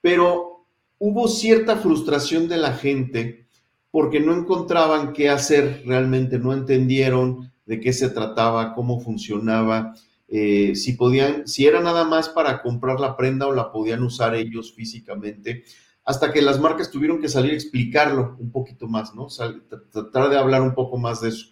[0.00, 0.66] pero
[1.00, 3.48] hubo cierta frustración de la gente
[3.90, 9.92] porque no encontraban qué hacer realmente, no entendieron de qué se trataba, cómo funcionaba,
[10.28, 14.36] eh, si podían, si era nada más para comprar la prenda o la podían usar
[14.36, 15.64] ellos físicamente
[16.04, 19.26] hasta que las marcas tuvieron que salir a explicarlo un poquito más, ¿no?
[19.90, 21.46] tratar de hablar un poco más de eso.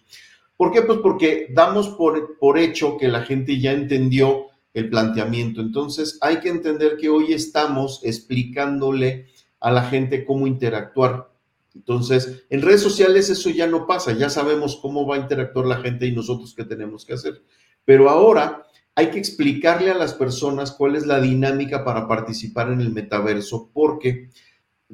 [0.59, 0.81] ¿Por qué?
[0.81, 5.61] Pues porque damos por, por hecho que la gente ya entendió el planteamiento.
[5.61, 9.27] Entonces hay que entender que hoy estamos explicándole
[9.61, 11.31] a la gente cómo interactuar.
[11.73, 15.77] Entonces, en redes sociales eso ya no pasa, ya sabemos cómo va a interactuar la
[15.77, 17.41] gente y nosotros qué tenemos que hacer.
[17.85, 22.81] Pero ahora hay que explicarle a las personas cuál es la dinámica para participar en
[22.81, 24.27] el metaverso, porque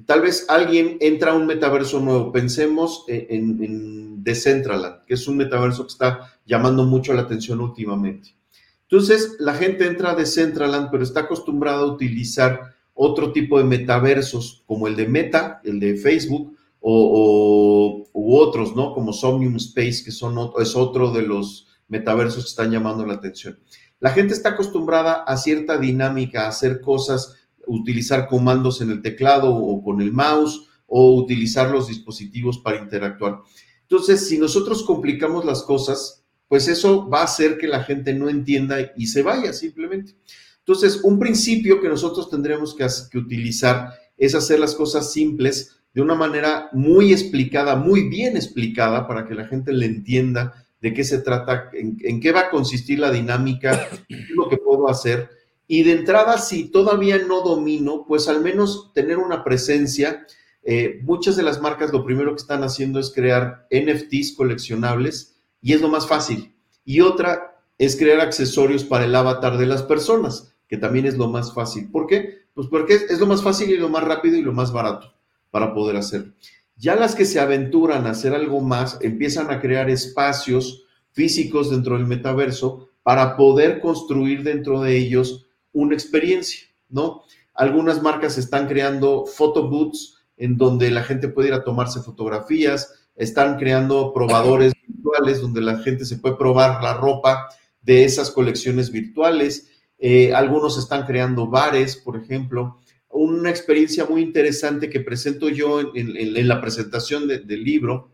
[0.06, 2.32] tal vez alguien entra a un metaverso nuevo.
[2.32, 8.36] Pensemos en, en Decentraland, que es un metaverso que está llamando mucho la atención últimamente.
[8.84, 14.64] Entonces, la gente entra a Decentraland, pero está acostumbrada a utilizar otro tipo de metaversos,
[14.66, 18.94] como el de Meta, el de Facebook, o, u otros, ¿no?
[18.94, 23.60] Como Somnium Space, que son es otro de los metaversos que están llamando la atención.
[24.00, 27.36] La gente está acostumbrada a cierta dinámica, a hacer cosas
[27.68, 33.40] utilizar comandos en el teclado o con el mouse o utilizar los dispositivos para interactuar.
[33.82, 38.30] Entonces, si nosotros complicamos las cosas, pues eso va a hacer que la gente no
[38.30, 40.16] entienda y se vaya simplemente.
[40.60, 46.16] Entonces, un principio que nosotros tendremos que, utilizar es hacer las cosas simples de una
[46.16, 51.20] manera muy explicada, muy bien explicada, para que la gente le entienda de qué se
[51.20, 55.30] trata, en, en qué va a consistir la dinámica, qué lo que puedo hacer
[55.68, 60.26] y de entrada, si todavía no domino, pues al menos tener una presencia.
[60.64, 65.74] Eh, muchas de las marcas lo primero que están haciendo es crear NFTs coleccionables y
[65.74, 66.56] es lo más fácil.
[66.84, 71.30] Y otra es crear accesorios para el avatar de las personas, que también es lo
[71.30, 71.90] más fácil.
[71.92, 72.46] ¿Por qué?
[72.54, 75.14] Pues porque es lo más fácil y lo más rápido y lo más barato
[75.50, 76.34] para poder hacer.
[76.78, 81.96] Ya las que se aventuran a hacer algo más, empiezan a crear espacios físicos dentro
[81.98, 85.45] del metaverso para poder construir dentro de ellos
[85.76, 87.24] una experiencia, ¿no?
[87.54, 92.94] Algunas marcas están creando photo booths en donde la gente puede ir a tomarse fotografías,
[93.16, 97.50] están creando probadores virtuales donde la gente se puede probar la ropa
[97.82, 99.70] de esas colecciones virtuales.
[100.00, 102.80] Eh, algunos están creando bares, por ejemplo.
[103.10, 108.12] Una experiencia muy interesante que presento yo en, la presentación del libro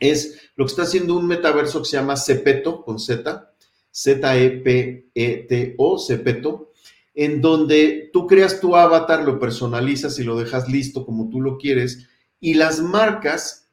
[0.00, 3.54] es lo que está haciendo un metaverso que se llama Cepeto, con Z,
[3.92, 6.72] Z-E-P-E-T-O, Cepeto,
[7.14, 11.58] en donde tú creas tu avatar, lo personalizas y lo dejas listo como tú lo
[11.58, 12.08] quieres,
[12.40, 13.70] y las marcas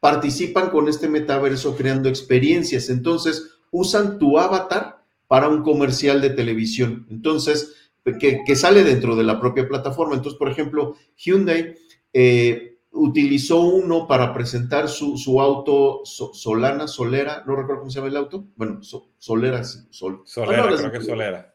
[0.00, 2.88] participan con este metaverso creando experiencias.
[2.88, 7.06] Entonces, usan tu avatar para un comercial de televisión.
[7.08, 10.14] Entonces, que, sale dentro de la propia plataforma.
[10.14, 11.76] Entonces, por ejemplo, Hyundai
[12.12, 18.16] eh, utilizó uno para presentar su, auto Solana, Solera, no recuerdo cómo se llama el
[18.16, 18.46] auto.
[18.56, 18.80] Bueno,
[19.18, 21.51] Solera, Sol, Solera, creo que Solera.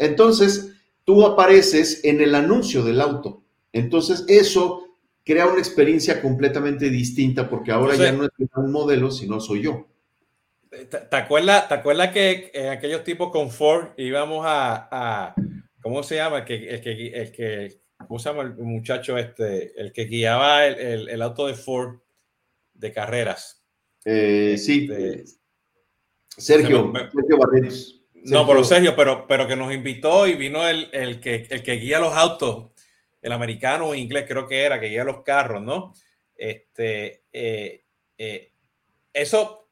[0.00, 0.72] Entonces,
[1.04, 3.42] tú apareces en el anuncio del auto.
[3.72, 9.38] Entonces, eso crea una experiencia completamente distinta porque ahora ya no es un modelo, sino
[9.40, 9.86] soy yo.
[10.70, 15.34] ¿Te, acuerdas, ¿Te acuerdas que en aquellos tipos con Ford íbamos a,
[15.82, 16.38] ¿cómo se llama?
[16.38, 19.78] El que, el que, el que, ¿Cómo se llama el muchacho este?
[19.78, 21.98] El que guiaba el, el, auto de Ford
[22.72, 23.62] de carreras.
[24.06, 24.88] Eh, sí.
[24.90, 25.24] Este,
[26.38, 27.99] Sergio, Sergio Barretos.
[28.24, 31.72] No, pero Sergio, pero, pero que nos invitó y vino el, el, que, el que
[31.74, 32.70] guía los autos,
[33.22, 35.94] el americano o inglés creo que era, que guía los carros, ¿no?
[36.36, 37.84] Este, eh,
[38.18, 38.52] eh,
[39.12, 39.68] eso,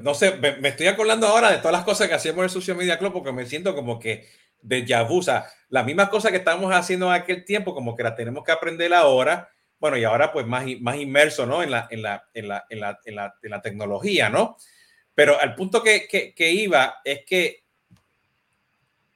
[0.00, 2.76] no sé, me, estoy acordando ahora de todas las cosas que hacíamos en el Social
[2.76, 4.26] Media Club porque me siento como que
[4.60, 8.02] de Yahoo, o sea, las mismas cosas que estábamos haciendo en aquel tiempo, como que
[8.02, 11.62] las tenemos que aprender ahora, bueno, y ahora pues más, más inmerso, ¿no?
[11.62, 14.56] En la, en la, en la, en la, en la, en la tecnología, ¿no?
[15.18, 17.64] Pero al punto que, que, iba es que,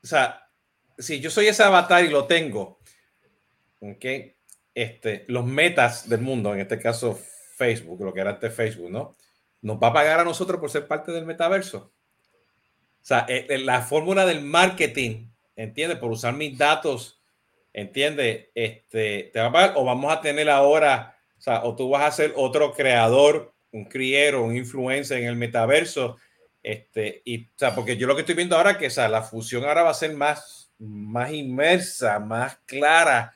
[0.03, 0.49] o sea,
[0.99, 2.81] si yo soy ese avatar y lo tengo,
[3.79, 4.05] ¿ok?
[4.75, 7.17] Este, los metas del mundo, en este caso
[7.57, 9.15] Facebook, lo que era antes Facebook, ¿no?
[9.61, 11.93] Nos va a pagar a nosotros por ser parte del metaverso.
[13.01, 16.01] O sea, eh, eh, la fórmula del marketing, ¿entiendes?
[16.01, 17.23] Por usar mis datos,
[17.73, 18.49] ¿entiendes?
[18.57, 22.03] Este, te va a pagar o vamos a tener ahora, o sea, o tú vas
[22.03, 26.19] a ser otro creador un criero, un influencer en el metaverso.
[26.63, 29.09] Este, y, o sea, porque yo lo que estoy viendo ahora es que o sea,
[29.09, 33.35] la fusión ahora va a ser más, más inmersa, más clara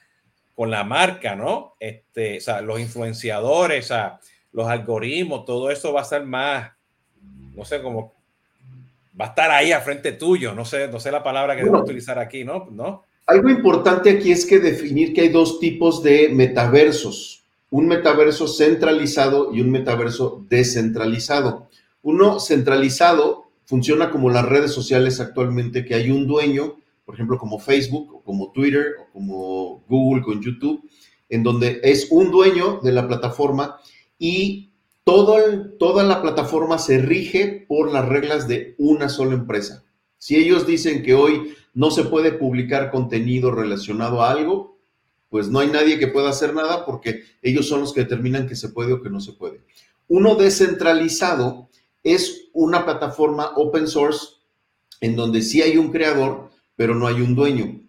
[0.54, 1.74] con la marca, ¿no?
[1.80, 4.20] Este, o sea, los influenciadores, o sea,
[4.52, 6.70] los algoritmos, todo eso va a ser más,
[7.54, 8.14] no sé, cómo
[9.18, 11.80] va a estar ahí a frente tuyo, no sé, no sé la palabra que debo
[11.80, 12.68] utilizar aquí, ¿no?
[12.70, 13.04] ¿no?
[13.26, 17.45] Algo importante aquí es que definir que hay dos tipos de metaversos
[17.76, 21.68] un metaverso centralizado y un metaverso descentralizado.
[22.00, 27.58] Uno centralizado funciona como las redes sociales actualmente, que hay un dueño, por ejemplo, como
[27.58, 30.88] Facebook o como Twitter o como Google con YouTube,
[31.28, 33.76] en donde es un dueño de la plataforma
[34.18, 34.70] y
[35.04, 35.36] todo
[35.78, 39.84] toda la plataforma se rige por las reglas de una sola empresa.
[40.16, 44.75] Si ellos dicen que hoy no se puede publicar contenido relacionado a algo,
[45.28, 48.56] pues no hay nadie que pueda hacer nada porque ellos son los que determinan que
[48.56, 49.62] se puede o que no se puede.
[50.08, 51.68] Uno descentralizado
[52.02, 54.36] es una plataforma open source
[55.00, 57.80] en donde sí hay un creador, pero no hay un dueño.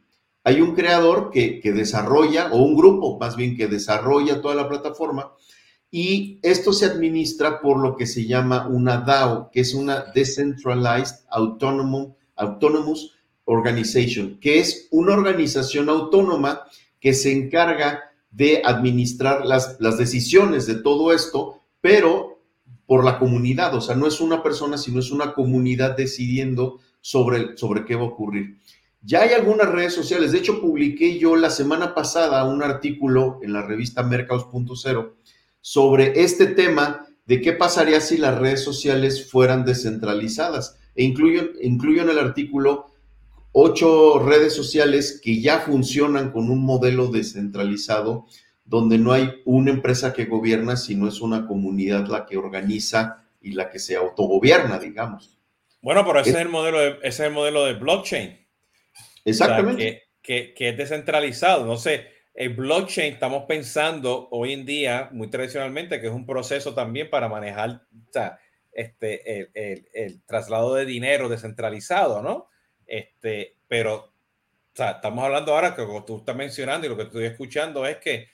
[0.43, 5.33] Hay un creador que, desarrolla, o un grupo más bien que desarrolla toda la plataforma,
[5.91, 11.17] y esto se administra por lo que se llama una DAO, que es una Decentralized
[11.29, 13.13] Autonomous
[13.45, 16.63] Organization, que es una organización autónoma
[16.99, 22.41] que se encarga de administrar las, las decisiones de todo esto, pero
[22.85, 27.57] por la comunidad, o sea, no es una persona, sino es una comunidad decidiendo sobre,
[27.57, 28.57] sobre qué va a ocurrir.
[29.01, 33.53] Ya hay algunas redes sociales, de hecho publiqué yo la semana pasada un artículo en
[33.53, 35.13] la revista Mercados.0
[35.61, 40.77] sobre este tema de qué pasaría si las redes sociales fueran descentralizadas.
[40.95, 42.87] E incluyo, incluyo en el artículo
[43.59, 48.27] ocho redes sociales que ya funcionan con un modelo descentralizado
[48.63, 53.53] donde no hay una empresa que gobierna, sino es una comunidad la que organiza y
[53.53, 55.39] la que se autogobierna, digamos.
[55.81, 58.45] Bueno, pero ese es, el modelo de, ese es el modelo de blockchain.
[59.25, 60.03] Exactamente.
[60.21, 61.65] que, que, es descentralizado.
[61.65, 66.75] No sé, el blockchain estamos pensando hoy en día, muy tradicionalmente, que es un proceso
[66.75, 67.81] también para manejar
[68.71, 72.49] este, el, el, el traslado de dinero descentralizado, ¿no?
[72.87, 74.11] Este, pero
[74.73, 78.29] estamos hablando ahora que como tú estás mencionando y lo que estoy escuchando es que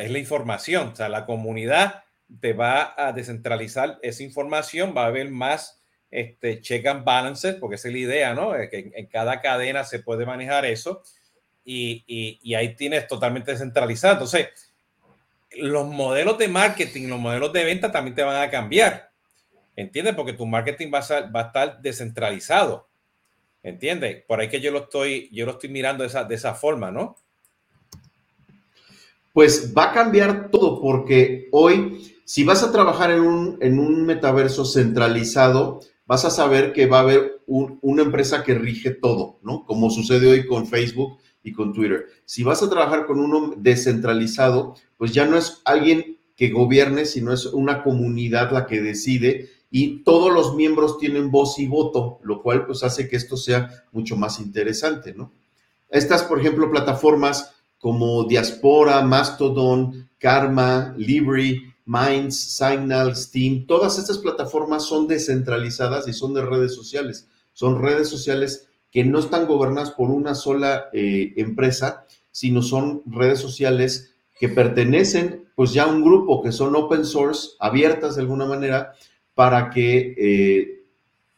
[0.00, 2.04] es la información, o sea, la comunidad
[2.40, 7.76] te va a descentralizar esa información, va a haber más este, check and balances, porque
[7.76, 8.52] esa es la idea, ¿no?
[8.70, 11.02] Que en, cada cadena se puede manejar eso
[11.64, 12.04] y,
[12.42, 14.14] y, ahí tienes totalmente descentralizado.
[14.14, 14.48] Entonces,
[15.52, 19.10] los modelos de marketing, los modelos de venta también te van a cambiar,
[19.74, 20.14] ¿entiendes?
[20.14, 22.88] Porque tu marketing va a, va a estar descentralizado.
[23.66, 24.22] ¿Entiendes?
[24.28, 26.92] Por ahí que yo lo estoy, yo lo estoy mirando de esa, de esa forma,
[26.92, 27.16] ¿no?
[29.32, 34.06] Pues va a cambiar todo porque hoy, si vas a trabajar en un, en un
[34.06, 39.64] metaverso centralizado, vas a saber que va a haber una empresa que rige todo, ¿no?
[39.64, 42.06] Como sucede hoy con Facebook y con Twitter.
[42.24, 47.32] Si vas a trabajar con uno descentralizado, pues ya no es alguien que gobierne, sino
[47.32, 52.40] es una comunidad la que decide y todos los miembros tienen voz y voto, lo
[52.40, 55.34] cual pues hace que esto sea mucho más interesante, ¿no?
[55.90, 64.84] Estas, por ejemplo, plataformas como Diaspora, Mastodon, Karma, Libri, Minds, Signal, Steam, todas estas plataformas
[64.84, 67.28] son descentralizadas y son de redes sociales.
[67.52, 73.40] Son redes sociales que no están gobernadas por una sola eh, empresa, sino son redes
[73.40, 78.46] sociales que pertenecen pues ya a un grupo que son open source, abiertas de alguna
[78.46, 78.94] manera,
[79.36, 80.84] para que eh,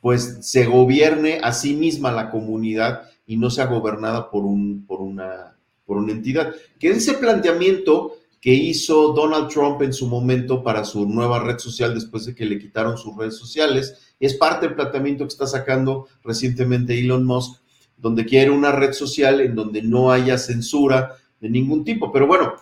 [0.00, 5.00] pues se gobierne a sí misma la comunidad y no sea gobernada por, un, por,
[5.00, 6.54] una, por una entidad.
[6.78, 11.92] Que ese planteamiento que hizo Donald Trump en su momento para su nueva red social
[11.92, 14.14] después de que le quitaron sus redes sociales.
[14.20, 17.60] Es parte del planteamiento que está sacando recientemente Elon Musk,
[17.96, 22.12] donde quiere una red social en donde no haya censura de ningún tipo.
[22.12, 22.52] Pero bueno,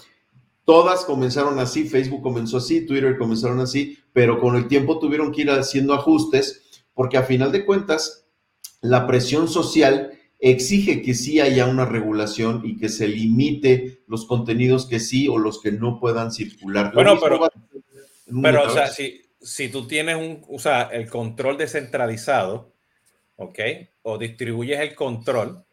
[0.66, 5.42] todas comenzaron así, Facebook comenzó así, Twitter comenzaron así, pero con el tiempo tuvieron que
[5.42, 8.26] ir haciendo ajustes porque a final de cuentas
[8.82, 14.86] la presión social exige que sí haya una regulación y que se limite los contenidos
[14.86, 16.92] que sí o los que no puedan circular.
[16.92, 17.48] Bueno, pero,
[18.42, 22.74] pero o sea, si, si tú tienes un, o sea, el control descentralizado,
[23.36, 23.58] ¿ok?
[24.02, 25.64] O distribuyes el control,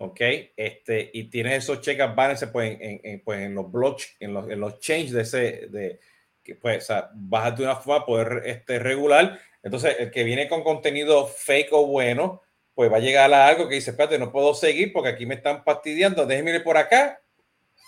[0.00, 0.20] ¿ok?
[0.56, 4.48] Este, y tienes esos check and balances pues, en, pues, en los blocks, en los,
[4.48, 6.00] en los change de ese, de,
[6.42, 9.38] que pues, o sea, vas de una forma poder este, regular.
[9.62, 12.40] Entonces, el que viene con contenido fake o bueno,
[12.74, 15.34] pues va a llegar a algo que dice, espérate, no puedo seguir porque aquí me
[15.34, 17.20] están fastidiando, déjeme ir por acá,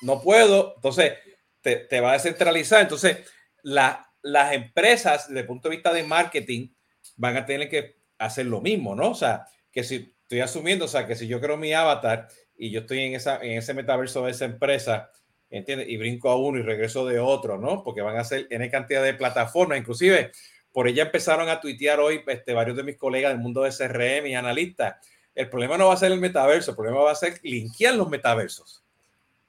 [0.02, 1.14] no puedo, entonces
[1.62, 3.20] te, te va a descentralizar, entonces
[3.62, 6.68] las empresas desde el punto de vista de marketing
[7.16, 9.12] van a tener que hacer lo mismo, ¿no?
[9.12, 12.70] O sea, que si estoy asumiendo, o sea, que si yo creo mi avatar y
[12.70, 15.10] yo estoy en, esa, en ese metaverso de esa empresa,
[15.50, 15.90] ¿entiendes?
[15.90, 17.84] Y brinco a uno y regreso de otro, ¿no?
[17.84, 20.32] Porque van a ser en cantidad de plataformas, inclusive
[20.72, 24.26] por ella empezaron a tuitear hoy este, varios de mis colegas del mundo de CRM
[24.26, 25.06] y analistas.
[25.34, 28.08] El problema no va a ser el metaverso, el problema va a ser linkear los
[28.08, 28.82] metaversos.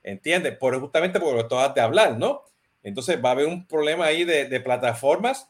[0.04, 0.58] ¿Entiendes?
[0.58, 2.44] Por, justamente por lo que de hablar, ¿no?
[2.84, 5.50] Entonces va a haber un problema ahí de, plataformas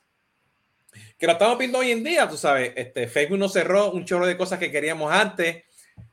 [1.18, 4.26] que lo estamos viendo hoy en día, tú sabes, este, Facebook nos cerró un chorro
[4.26, 5.64] de cosas que queríamos antes,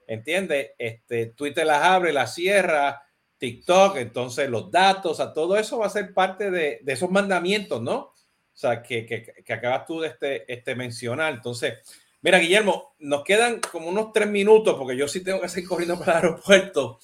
[0.07, 0.71] ¿entiendes?
[0.79, 3.03] Este, Twitter las abre, las cierra,
[3.39, 7.81] TikTok, entonces los datos, a todo eso va a ser parte de, de esos mandamientos,
[7.83, 8.13] ¿no?
[8.53, 11.33] o sea, que, que, acabas tú de este, este mencionar.
[11.33, 11.79] Entonces,
[12.21, 15.99] mira, Guillermo, nos quedan como unos tres minutos porque yo sí tengo que seguir corriendo
[15.99, 16.99] para el aeropuerto.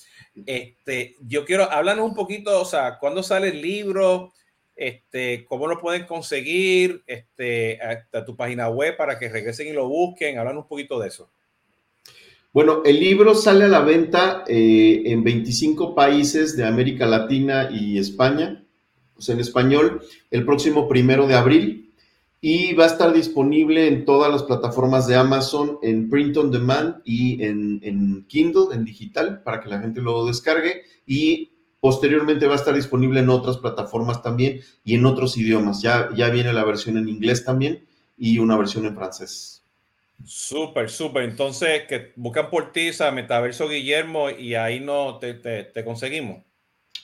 [0.44, 4.34] Este, yo quiero, háblanos un poquito, o sea, ¿cuándo sale el libro?
[4.76, 7.02] Este, ¿Cómo lo pueden conseguir?
[7.06, 10.38] Este, hasta tu página web para que regresen y lo busquen.
[10.38, 11.30] Háblanos un poquito de eso.
[12.52, 17.98] Bueno, el libro sale a la venta eh, en 25 países de América Latina y
[17.98, 18.62] España
[19.28, 21.94] en español, el próximo primero de abril
[22.40, 26.96] y va a estar disponible en todas las plataformas de Amazon en print on demand
[27.04, 31.55] y en, Kindle, en digital, para que la gente lo descargue y
[31.86, 35.82] posteriormente va a estar disponible en otras plataformas también y en otros idiomas.
[35.82, 37.84] Ya, ya viene la versión en inglés también
[38.18, 39.62] y una versión en francés.
[40.24, 41.22] Súper, súper.
[41.22, 46.42] Entonces, que buscan por ti, Metaverso Guillermo, y ahí no te, te conseguimos.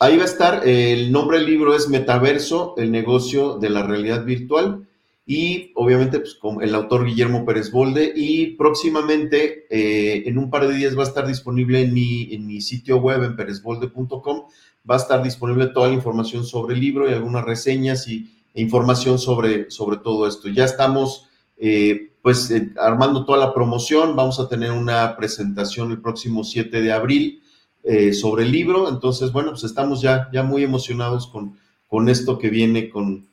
[0.01, 4.25] Ahí va a estar, el nombre del libro es Metaverso, el negocio de la realidad
[4.25, 4.89] virtual.
[5.25, 8.13] Y obviamente, pues, con el autor Guillermo Pérez Bolde.
[8.15, 12.47] Y próximamente, eh, en un par de días, va a estar disponible en mi, en
[12.47, 14.47] mi sitio web, en perezbolde.com.
[14.89, 18.61] Va a estar disponible toda la información sobre el libro y algunas reseñas y, e
[18.61, 20.49] información sobre, sobre todo esto.
[20.49, 24.15] Ya estamos, eh, pues, eh, armando toda la promoción.
[24.17, 27.43] Vamos a tener una presentación el próximo 7 de abril
[27.83, 28.89] eh, sobre el libro.
[28.89, 31.59] Entonces, bueno, pues estamos ya, ya muy emocionados con,
[31.89, 33.27] con esto que viene con,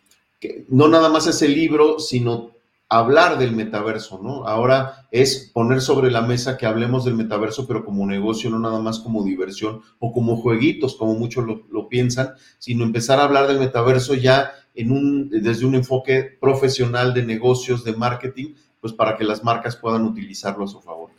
[0.70, 2.52] no nada más es el libro, sino
[2.90, 4.48] hablar del metaverso, ¿no?
[4.48, 8.80] Ahora es poner sobre la mesa que hablemos del metaverso, pero como negocio, no nada
[8.80, 13.60] más como diversión o como jueguitos, como muchos lo, piensan, sino empezar a hablar del
[13.60, 19.76] metaverso ya desde un enfoque profesional de negocios, de marketing, pues para que las marcas
[19.76, 21.12] puedan utilizarlo a su favor.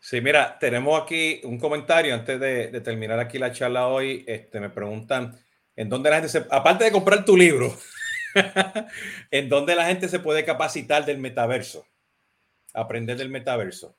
[0.00, 4.22] Sí, mira, tenemos aquí un comentario antes de, terminar aquí la charla hoy.
[4.26, 5.34] Este, me preguntan,
[5.74, 7.74] ¿en dónde la gente se, aparte de comprar tu libro,
[9.30, 11.86] ¿en dónde la gente se puede capacitar del metaverso?
[12.72, 13.96] Aprender del metaverso.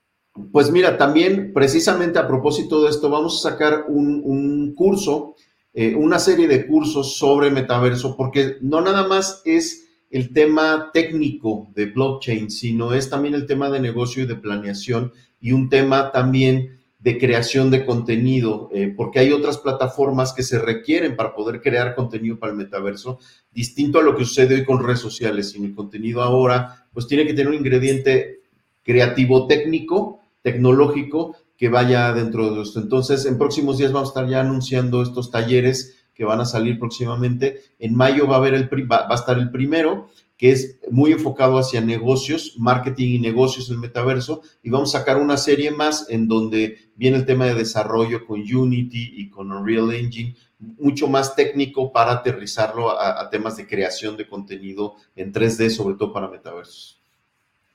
[0.51, 5.35] Pues mira, también precisamente a propósito de esto, vamos a sacar un, curso,
[5.73, 11.69] eh, una serie de cursos sobre metaverso, porque no nada más es el tema técnico
[11.73, 16.11] de blockchain, sino es también el tema de negocio y de planeación y un tema
[16.11, 16.74] también
[17.05, 21.93] de creación de contenido, eh, porque hay otras plataformas que se requieren para poder crear
[21.93, 23.19] contenido para el metaverso,
[23.51, 25.55] distinto a lo que sucede hoy con redes sociales.
[25.55, 28.39] Y el contenido ahora, pues tiene que tener un ingrediente
[28.81, 32.79] creativo técnico, tecnológico, que vaya dentro de esto.
[32.79, 36.79] Entonces, en próximos días vamos a estar ya anunciando estos talleres que van a salir
[36.79, 37.61] próximamente.
[37.77, 41.57] En mayo va a, haber el, va a estar el primero que es muy enfocado
[41.57, 46.27] hacia negocios, marketing y negocios en metaverso, y vamos a sacar una serie más en
[46.27, 51.91] donde viene el tema de desarrollo con Unity y con Unreal Engine, mucho más técnico
[51.91, 57.01] para aterrizarlo a, temas de creación de contenido en 3D, sobre todo para metaversos.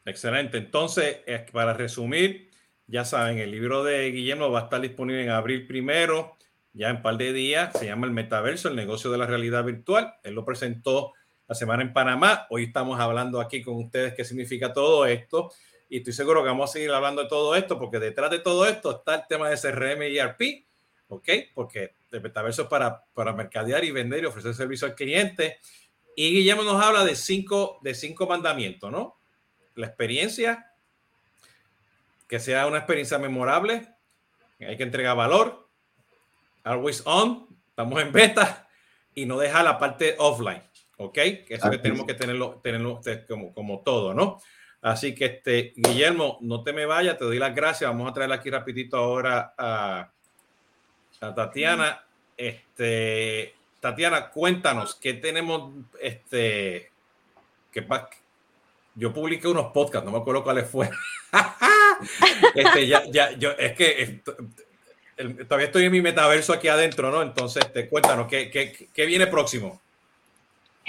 [0.05, 0.59] Excelente.
[0.59, 1.19] Entonces,
[1.53, 2.51] para resumir,
[2.87, 6.37] ya saben, el libro de Guillermo va a estar disponible en abril primero,
[6.73, 7.79] ya en un par de días.
[7.79, 10.15] Se llama El Metaverso, el negocio de la realidad virtual.
[10.25, 11.13] Él lo presentó
[11.51, 12.47] la semana en Panamá.
[12.49, 15.53] Hoy estamos hablando aquí con ustedes qué significa todo esto.
[15.89, 18.69] Y estoy seguro que vamos a seguir hablando de todo esto, porque detrás de todo
[18.69, 20.41] esto está el tema de CRM y ERP,
[21.09, 21.29] ¿ok?
[21.53, 25.59] Porque el metaverso es para, para mercadear y vender y ofrecer servicio al cliente.
[26.15, 29.17] Y Guillermo nos habla de cinco, de cinco mandamientos, ¿no?
[29.75, 30.73] La experiencia,
[32.29, 33.89] que sea una experiencia memorable,
[34.61, 35.69] hay que entregar valor,
[36.63, 38.69] always on, estamos en beta
[39.17, 40.63] y no deja la parte offline,
[41.01, 41.15] ¿ok?
[41.15, 44.41] Que eso que tenemos que tenerlo, tenerlo como, como todo, ¿no?
[44.83, 47.91] Así que, este, Guillermo, no te me vayas, te doy las gracias.
[47.91, 50.11] Vamos a traer aquí rapidito ahora a,
[51.21, 52.05] a Tatiana.
[52.37, 55.73] Este, Tatiana, cuéntanos, ¿qué tenemos?
[56.01, 56.91] Este,
[57.73, 57.87] que
[58.95, 60.97] yo publiqué unos podcasts, no me acuerdo cuáles fueron.
[62.55, 64.21] este, ya, ya, yo, es que
[65.47, 67.23] todavía estoy en mi metaverso aquí adentro, ¿no?
[67.23, 69.81] Entonces, te cuéntanos, ¿qué, qué, qué viene próximo?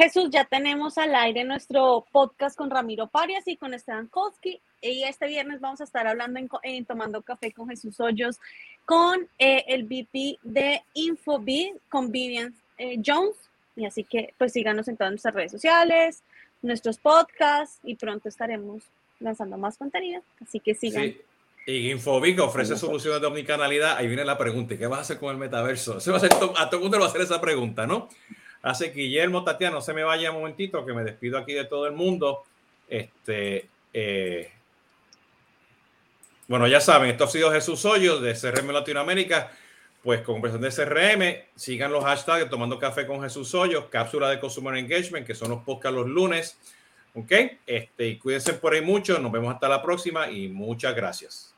[0.02, 4.60] Jesús, ya tenemos al aire nuestro podcast con Ramiro Parias y con Esteban Koski.
[4.82, 8.40] Y este viernes vamos a estar hablando en, Tomando Café con Jesús Hoyos,
[8.84, 13.36] con eh, el VP de Infobid, con Vivian eh, Jones.
[13.76, 16.24] Y así que, pues síganos en todas nuestras redes sociales,
[16.64, 18.82] nuestros podcasts y pronto estaremos
[19.20, 20.24] lanzando más contenido.
[20.42, 21.04] Así que sigan.
[21.04, 21.22] Sí.
[21.68, 23.98] Y Infobic ofrece soluciones de omnicanalidad.
[23.98, 26.00] Ahí viene la pregunta: ¿qué vas a hacer con el metaverso?
[26.00, 28.10] Se va a, hacer, a todo el mundo le va a hacer esa pregunta, ¿no?
[28.62, 31.88] Así Guillermo, Tatiana, no se me vaya un momentito, que me despido aquí de todo
[31.88, 32.44] el mundo.
[32.88, 34.52] Este, eh,
[36.48, 39.52] bueno, ya saben, esto ha sido Jesús Hoyos de CRM Latinoamérica.
[40.04, 44.40] Pues con conversación de CRM, sigan los hashtags Tomando Café con Jesús Hoyos, cápsula de
[44.40, 46.58] Consumer Engagement, que son los podcasts los lunes.
[47.14, 47.32] ¿Ok?
[47.68, 49.20] Este, y cuídense por ahí mucho.
[49.20, 51.51] Nos vemos hasta la próxima y muchas gracias.